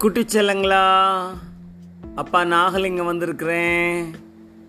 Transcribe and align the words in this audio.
குட்டிச்செல்லங்களா. 0.00 1.20
அப்பா 2.14 2.42
நாகலிங்கம் 2.42 3.04
வந்திருக்கிறேன். 3.04 4.14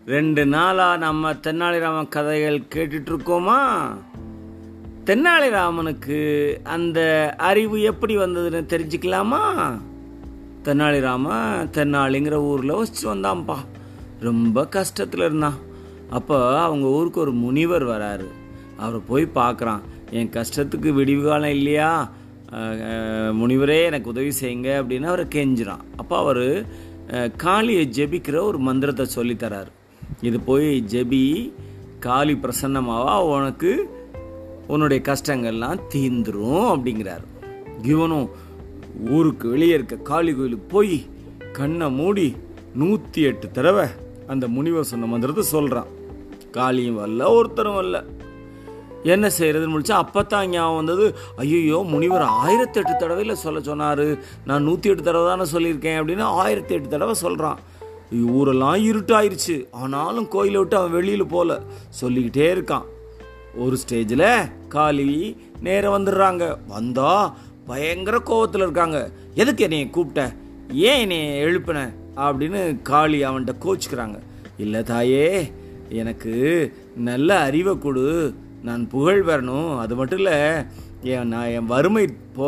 ரெண்டு 0.06 0.46
நாளாக 0.46 0.98
நம்ம 0.98 1.34
தென்னாலிராமன் 1.34 2.08
கதைகள் 2.08 2.60
கேட்டுட்ருக்கோமா? 2.60 3.88
தென்னாலிராமனுக்கு 5.06 6.54
அந்த 6.64 7.34
அறிவு 7.38 7.82
எப்படி 7.82 8.18
வந்ததுன்னு 8.18 8.66
தெரிஞ்சுக்கலாமா? 8.66 9.42
தென்னாலிராமன் 10.64 11.70
தென்னாலிங்கிற 11.72 12.34
ஊரில் 12.34 12.72
வச்சு 12.72 13.16
வந்தான்ப்பா. 13.16 13.56
ரொம்ப 14.20 14.68
கஷ்டத்தில் 14.72 15.24
இருந்தான். 15.24 15.56
அப்போ 16.10 16.62
அவங்க 16.62 16.88
ஊருக்கு 16.88 17.20
ஒரு 17.20 17.32
முனிவர் 17.32 17.86
வராரு. 17.86 18.26
அவரை 18.78 19.02
போய் 19.08 19.30
பார்க்குறான். 19.36 19.82
என் 20.10 20.30
கஷ்டத்துக்கு 20.30 20.90
விடிவு 20.90 21.30
காலம் 21.30 21.50
இல்லையா? 21.50 22.10
முனிவரே 23.40 23.78
எனக்கு 23.90 24.12
உதவி 24.14 24.32
செய்யுங்க 24.42 24.70
அப்படின்னு 24.80 25.10
அவரை 25.12 25.26
கெஞ்சுறான். 25.36 25.84
அப்போ 26.02 26.16
அவர் 26.18 26.46
காளியை 27.44 27.84
ஜெபிக்கிற 27.98 28.38
ஒரு 28.50 28.60
மந்திரத்தை 28.68 29.06
சொல்லித்தரார் 29.16 29.70
இது 30.28 30.38
போய் 30.50 30.70
ஜெபி 30.94 31.24
காளி 32.06 32.34
பிரசன்னமாவா 32.44 33.16
உனக்கு 33.34 33.72
உன்னுடைய 34.74 35.00
கஷ்டங்கள்லாம் 35.10 35.84
தீந்துரும் 35.94 36.68
அப்படிங்கிறாரு. 36.74 37.26
இவனும் 37.94 38.28
ஊருக்கு 39.18 39.46
வெளியே 39.54 39.74
இருக்க 39.78 39.96
காளி 40.12 40.32
கோயிலுக்கு 40.34 40.68
போய் 40.76 40.98
கண்ணை 41.60 41.88
மூடி 42.00 42.28
நூற்றி 42.82 43.22
எட்டு 43.30 43.48
தடவை 43.52 43.86
அந்த 44.34 44.46
முனிவர் 44.56 44.90
சொன்ன 44.92 45.10
மந்திரத்தை 45.12 45.44
சொல்கிறான் 45.56 45.92
காளியும் 46.58 47.00
வரல 47.00 47.28
ஒருத்தரும் 47.38 47.78
வரல. 47.80 48.00
என்ன 49.06 49.30
செய்கிறதுன்னு 49.38 49.68
முடிச்சு 49.68 49.94
அப்போ 49.94 50.24
தான் 50.24 50.50
ஞாபகம் 50.50 50.76
வந்தது. 50.76 51.16
ஐயோ 51.36 51.86
முனிவர் 51.88 52.22
ஆயிரத்தி 52.22 52.80
எட்டு 52.80 52.96
தடவையில் 52.96 53.36
சொல்ல 53.36 53.60
சொன்னார். 53.60 54.06
நான் 54.46 54.64
நூற்றி 54.64 54.90
எட்டு 54.90 55.04
தடவை 55.04 55.28
தானே 55.28 55.46
சொல்லியிருக்கேன் 55.52 56.00
அப்படின்னு 56.00 56.22
ஆயிரத்தி 56.22 56.74
எட்டு 56.74 56.88
தடவை 56.88 57.14
சொல்கிறான் 57.14 57.60
ஊரெல்லாம் 58.12 58.76
இருட்டாயிருச்சு. 58.76 59.68
ஆனாலும் 59.72 60.28
கோயிலை 60.28 60.60
விட்டு 60.60 60.78
அவன் 60.78 60.92
வெளியில் 60.92 61.26
போகல 61.26 61.62
சொல்லிக்கிட்டே 61.90 62.54
இருக்கான். 62.54 62.86
ஒரு 63.58 63.78
ஸ்டேஜில் 63.88 64.52
காளி 64.68 65.38
நேரம் 65.60 65.96
வந்துடுறாங்க. 65.96 66.58
வந்தா 66.68 67.38
பயங்கர 67.66 68.18
கோவத்தில் 68.18 68.58
இருக்காங்க. 68.58 69.12
எதுக்கு 69.36 69.64
என்னைய 69.64 69.90
கூப்பிட்ட? 69.90 70.34
ஏன் 70.74 71.00
என்னைய 71.00 71.46
எழுப்பின? 71.46 71.94
அப்படின்னு 72.16 72.82
காளி 72.82 73.26
அவன்கிட்ட 73.26 73.54
கோச்சிக்கிறாங்க. 73.66 74.20
இல்லை 74.58 74.84
தாயே 74.84 75.52
எனக்கு 75.90 76.34
நல்ல 76.96 77.40
அறிவை 77.40 77.80
கொடு. 77.80 78.34
நான் 78.68 78.84
புகழ் 78.94 79.22
வரணும். 79.30 79.72
அது 79.84 79.94
மட்டும் 80.00 80.20
இல்லை 80.22 80.40
என் 81.14 81.32
நான் 81.34 81.52
என் 81.58 81.72
வறுமை 81.74 82.06
போ 82.38 82.48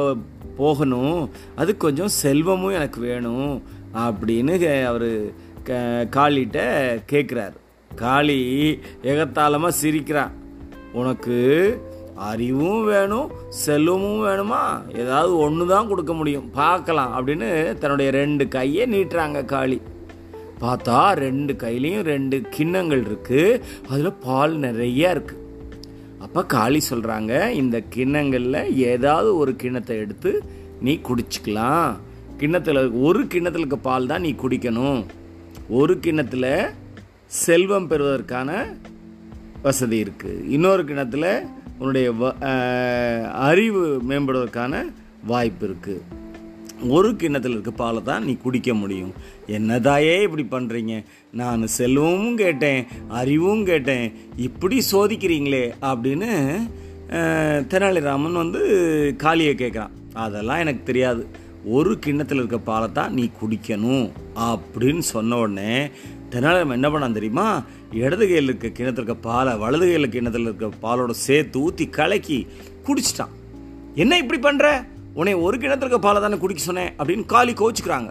போகணும். 0.59 1.19
அது 1.61 1.71
கொஞ்சம் 1.85 2.15
செல்வமும் 2.21 2.77
எனக்கு 2.77 2.99
வேணும் 3.09 3.51
அப்படின்னு 4.05 4.53
அவர் 4.91 5.09
க 5.67 5.79
காளிகிட்ட 6.15 6.59
கேட்குறாரு 7.11 7.57
காளி 7.91 8.39
ஏகத்தாளமாக 9.11 9.79
சிரிக்கிறான் 9.81 10.33
உனக்கு 10.99 11.37
அறிவும் 12.29 12.83
வேணும் 12.91 13.31
செல்வமும் 13.63 14.21
வேணுமா? 14.27 14.61
ஏதாவது 15.01 15.31
ஒன்று 15.45 15.65
தான் 15.73 15.89
கொடுக்க 15.91 16.13
முடியும். 16.19 16.47
பார்க்கலாம் 16.59 17.11
அப்படின்னு 17.17 17.49
தன்னுடைய 17.81 18.09
ரெண்டு 18.21 18.45
கையை 18.57 18.85
நீட்டுறாங்க 18.93 19.41
காளி. 19.53 19.79
பார்த்தா 20.61 20.99
ரெண்டு 21.25 21.53
கையிலையும் 21.63 22.07
ரெண்டு 22.13 22.37
கிண்ணங்கள் 22.55 23.03
இருக்குது 23.09 23.59
அதில் 23.89 24.19
பால் 24.25 24.55
நிறையா 24.65 25.09
இருக்குது 25.15 25.43
அப்போ 26.19 26.45
காளி 26.45 26.81
சொல்கிறாங்க 26.89 27.49
இந்த 27.51 27.81
கிண்ணங்களில் 27.89 28.75
ஏதாவது 28.83 29.37
ஒரு 29.37 29.55
கிண்ணத்தை 29.55 29.97
எடுத்து 29.97 30.31
நீ 30.81 30.99
குடிச்சிக்கலாம். 31.03 31.89
கிண்ணத்தில் 32.37 32.91
ஒரு 32.99 33.27
கிண்ணத்தில் 33.27 33.61
இருக்க 33.61 33.77
பால் 33.77 34.07
தான் 34.07 34.21
நீ 34.21 34.31
குடிக்கணும். 34.33 34.99
ஒரு 35.69 35.99
கிண்ணத்தில் 35.99 36.49
செல்வம் 37.25 37.87
பெறுவதற்கான 37.87 38.49
வசதி 39.61 40.03
இருக்குது 40.03 40.47
இன்னொரு 40.47 40.83
கிணத்தில் 40.83 41.29
உன்னுடைய 41.79 42.11
வ- 42.11 42.35
அறிவு 43.41 44.01
மேம்படுவதற்கான 44.09 44.75
வாய்ப்பு 45.23 45.67
இருக்குது 45.67 46.01
ஒரு 46.95 47.09
கிண்ணத்தில் 47.21 47.55
இருக்க 47.55 47.71
பாலை 47.71 48.01
தான் 48.09 48.25
நீ 48.27 48.33
குடிக்க 48.43 48.71
முடியும். 48.81 49.13
என்னதாயே 49.57 50.15
இப்படி 50.25 50.43
பண்ணுறீங்க 50.51 50.95
நான் 51.39 51.61
செல்வமும் 51.77 52.37
கேட்டேன் 52.41 52.81
அறிவும் 53.19 53.63
கேட்டேன். 53.69 54.05
இப்படி 54.47 54.77
சோதிக்கிறீங்களே 54.91 55.63
அப்படின்னு 55.89 56.29
தெனாலிராமன் 57.71 58.41
வந்து 58.43 58.61
காளியை 59.23 59.53
கேட்குறான் 59.55 59.95
அதெல்லாம் 60.25 60.61
எனக்கு 60.63 60.83
தெரியாது. 60.89 61.23
ஒரு 61.77 61.93
கிண்ணத்தில் 62.03 62.41
இருக்க 62.41 62.59
பாலை 62.69 62.87
தான் 62.97 63.15
நீ 63.17 63.23
குடிக்கணும் 63.39 64.05
அப்படின்னு 64.49 65.03
சொன்ன 65.13 65.37
உடனே 65.43 65.71
தெனாலிராமன் 66.33 66.77
என்ன 66.79 66.89
பண்ணான் 66.93 67.17
தெரியுமா? 67.17 67.47
இடது 68.01 68.25
கையில் 68.27 68.49
இருக்க 68.49 68.69
கிணத்துல 68.77 69.03
இருக்க 69.03 69.15
பாலை 69.29 69.53
வலது 69.63 69.85
கையில் 69.89 70.13
கிணத்துல 70.15 70.49
இருக்க 70.49 70.69
பாலோட 70.85 71.13
சேர்த்து 71.25 71.59
ஊற்றி 71.59 71.87
கலக்கி 71.97 72.39
குடிச்சிட்டான். 72.87 73.33
என்ன 74.03 74.17
இப்படி 74.23 74.39
பண்ணுற 74.47 74.67
உன்னை 75.15 75.33
ஒரு 75.33 75.57
கிணத்துல 75.57 75.85
இருக்க 75.85 75.99
பாலை 75.99 76.21
தானே 76.21 76.37
குடிக்க 76.37 76.61
சொன்னேன் 76.61 76.95
அப்படின்னு 76.99 77.25
காளி 77.25 77.53
கோச்சிக்கிறாங்க 77.53 78.09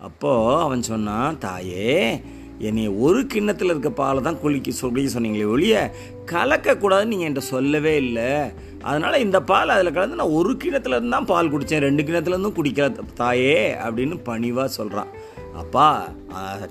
அப்போது 0.00 0.56
அவன் 0.56 0.82
சொன்னான் 0.82 1.38
தாயே 1.38 2.20
என்னை 2.58 2.88
ஒரு 2.88 3.26
கிண்ணத்தில் 3.26 3.68
இருக்க 3.68 3.90
பாலை 3.90 4.22
தான் 4.22 4.38
குளிக்க 4.38 4.70
சொ- 4.70 5.12
சொன்னீங்களே 5.12 5.44
ஒழிய 5.44 5.74
கலக்கக்கூடாதுன்னு 6.32 7.04
நீங்கள் 7.04 7.28
என்கிட்ட 7.28 7.38
சொல்லவே 7.38 7.96
இல்லை. 7.96 8.30
அதனால் 8.82 9.20
இந்த 9.20 9.42
பால் 9.42 9.68
அதில் 9.68 9.92
கலந்து 9.92 10.16
நான் 10.16 10.28
ஒரு 10.30 10.56
கிணத்துலேருந்து 10.64 11.08
தான் 11.08 11.24
பால் 11.24 11.50
குடித்தேன் 11.50 11.78
ரெண்டு 11.78 12.02
கிணத்துலேருந்தும் 12.02 12.56
குடிக்கல 12.56 12.88
தாயே 13.14 13.74
அப்படின்னு 13.84 14.22
பணிவாக 14.24 14.68
சொல்கிறான் 14.68 15.10
அப்பா 15.58 16.08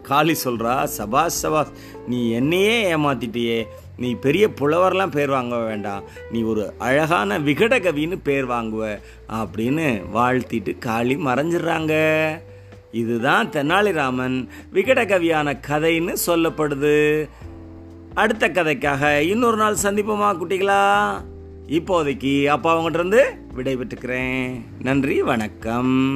காளி 0.01 0.35
சொல்கிறா 0.43 0.87
சபாஸ் 0.97 1.37
சபாஸ் 1.41 1.73
நீ 2.07 2.31
என்னையே 2.31 2.93
ஏமாத்திட்டியே. 2.95 3.65
நீ 3.97 4.13
பெரிய 4.13 4.47
புலவர்லாம் 4.47 5.11
பேர் 5.11 5.29
வாங்க 5.29 5.57
வேண்டாம். 5.57 6.03
நீ 6.31 6.41
ஒரு 6.41 6.73
அழகான 6.77 7.39
விகடகவின்னு 7.39 8.19
பேர் 8.23 8.47
வாங்குவ 8.47 8.99
அப்படின்னு 9.29 10.01
வாழ்த்திட்டு 10.13 10.77
காளி 10.77 11.15
மறைஞ்சிடுறாங்க. 11.15 11.93
இதுதான் 12.91 13.49
தெனாலிராமன் 13.49 14.47
விகடகவியான 14.73 15.59
கதைன்னு 15.67 16.15
சொல்லப்படுது. 16.25 17.29
அடுத்த 18.13 18.49
கதைக்காக 18.49 19.19
இன்னொரு 19.19 19.57
நாள் 19.57 19.83
சந்திப்போமா 19.83 20.31
குட்டிகளா? 20.37 20.83
இப்போதைக்கு 21.67 22.45
அப்பா 22.45 22.79
அவங்ககிட்ட 22.79 22.93
இருந்து 22.93 23.23
விடைபெற்றுக்கிறேன். 23.55 24.61
நன்றி 24.81 25.21
வணக்கம். 25.21 26.15